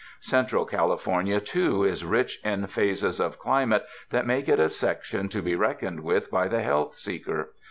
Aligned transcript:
Central 0.19 0.65
California, 0.65 1.39
too, 1.39 1.83
is 1.83 2.03
rich 2.03 2.39
in 2.43 2.65
phases 2.65 3.19
of 3.19 3.37
climate 3.37 3.85
that 4.09 4.25
make 4.25 4.49
it 4.49 4.59
a 4.59 4.67
section 4.67 5.29
to 5.29 5.43
be 5.43 5.53
reckoned 5.55 5.99
with 5.99 6.31
by 6.31 6.47
the 6.47 6.63
health 6.63 6.95
seeker. 6.97 7.53